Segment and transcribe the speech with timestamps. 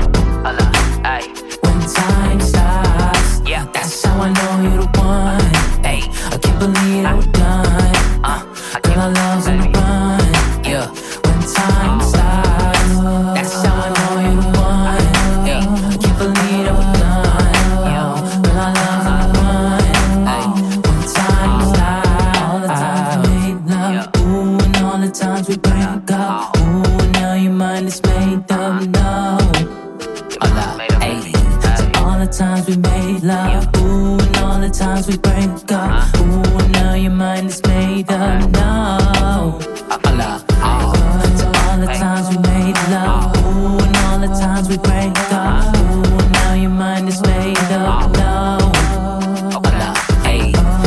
[0.00, 5.40] When time stops, yeah, that's how I know you're the one.
[5.84, 7.66] Ayy, I can't believe I, we're done.
[8.24, 8.42] Uh,
[8.74, 9.68] I Girl, our love's on the.
[10.68, 12.08] Yeah, when time uh, oh.
[12.08, 12.92] stops,
[13.36, 15.04] that's how I know you're the one.
[15.46, 17.52] Yeah, I can't believe that we're done.
[17.92, 18.16] Yeah,
[18.62, 19.38] our love's on the
[20.86, 24.20] when time stops, all the times we made love, yeah.
[24.22, 25.81] ooh, and all the times we bring.
[32.32, 33.68] Times we made love.
[33.76, 36.16] Ooh, and all the times we break up.
[36.16, 38.50] Ooh, and now your mind is made up.
[38.52, 39.60] No.
[40.62, 43.36] All the times we made love.
[43.36, 45.76] Ooh, and all the times we break up.
[45.76, 48.10] Ooh, and now your mind is made up.
[48.16, 48.58] No.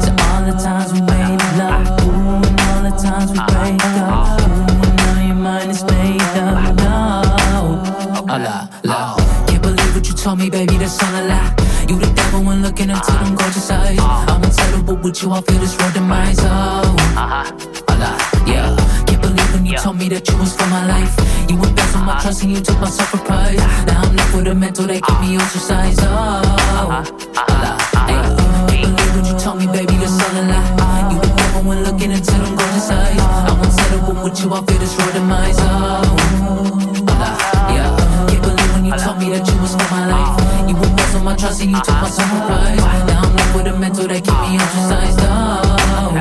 [0.00, 1.86] So all the times we made love.
[2.00, 4.40] Ooh, and all the times we break up.
[4.40, 6.76] Ooh, and now your mind is made up.
[8.84, 9.25] No.
[10.26, 10.76] Told me, baby.
[10.76, 11.54] That's all a lie.
[11.88, 13.96] You the devil when looking into them gorgeous eyes.
[14.00, 15.30] I'm unsettled with you.
[15.30, 16.40] I feel this road demise.
[16.40, 17.44] Oh, uh-huh.
[17.86, 18.10] hola,
[18.44, 18.74] yeah.
[19.06, 21.14] Can't believe when you told me that you was for my life.
[21.48, 23.62] You embezzled my trust and you took my self prize.
[23.86, 25.46] Now I'm left with a mental that keep me uh-huh.
[25.46, 26.00] ostracized.
[26.02, 26.42] Oh,
[27.38, 27.72] hola,
[28.10, 28.26] yeah.
[28.66, 31.06] Can't believe when you told me, baby, that's all a lie.
[31.12, 33.22] You the devil when looking into them gorgeous eyes.
[33.46, 34.50] I'm unsettled with you.
[34.52, 35.65] I feel this road demise.
[41.66, 42.36] And you took my self for.
[42.46, 45.18] Now I'm left with a mental that keep me ostracized.
[45.22, 46.14] Oh,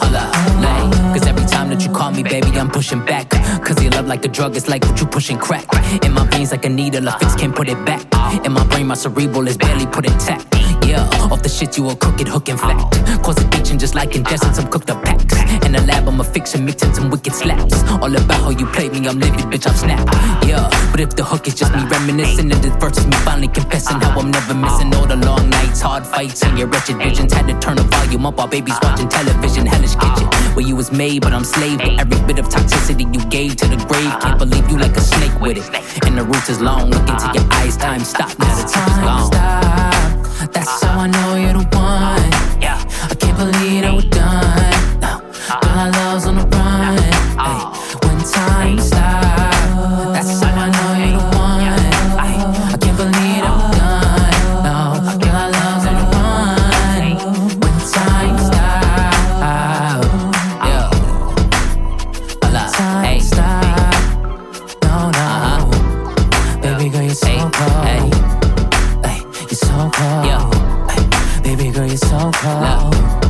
[0.00, 0.24] hola,
[0.60, 3.30] like, cause every time that you call me, baby, I'm pushing back.
[3.64, 5.66] Cause your love like a drug, it's like what you pushing crack.
[6.04, 8.02] In my veins like a needle, a fix can't put it back.
[8.44, 10.46] In my brain, my cerebral is barely put intact.
[11.30, 13.22] Off the shit you will cook it, hook and fact.
[13.22, 15.34] Cause addiction just like ingesting some cooked up packs.
[15.64, 17.82] In the lab, I'm a fiction, mixing some wicked slaps.
[17.88, 20.12] All about how you played me, I'm livid, bitch, I'm snapped.
[20.46, 24.00] Yeah, but if the hook is just me reminiscing, and the verses me finally confessing
[24.00, 27.32] how I'm never missing all the long nights, hard fights, and your wretched visions.
[27.32, 30.26] Had to turn the volume up while babies watching television, hellish kitchen.
[30.54, 33.66] Where you was made, but I'm slave to every bit of toxicity you gave to
[33.68, 34.12] the grave.
[34.20, 36.06] Can't believe you like a snake with it.
[36.06, 39.30] And the roots is long, look into your eyes, time stop, now the time is
[39.30, 39.89] Time gone.
[40.52, 42.32] That's how I know you're the one.
[43.10, 45.00] I can't believe that we're done.
[45.00, 45.20] No,
[45.50, 46.98] all our love's on the run.
[47.38, 47.60] Ay,
[48.04, 51.60] when time stop, that's how I know you're the one.
[52.18, 52.34] Ay,
[52.72, 54.64] I can't believe that we're done.
[54.64, 54.76] No,
[55.28, 57.02] all our love's on the run.
[57.60, 60.02] When time stop,
[60.64, 60.90] Yeah.
[62.42, 63.94] Hola, time hey, stop.
[64.84, 66.60] No, no, uh-huh.
[66.62, 67.84] baby girl, you're so Hey, cold.
[67.86, 68.39] hey.
[69.50, 70.26] You're so cold.
[70.26, 71.40] Yeah.
[71.42, 72.94] Baby girl, you're so cold.
[72.94, 73.29] Look.